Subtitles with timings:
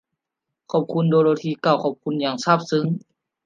[0.71, 2.85] ขอบคุณค่ะ โดโรธี กล่าวขอบคุณ อย่างซาบซึ้ง